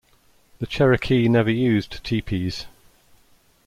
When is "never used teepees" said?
1.29-2.65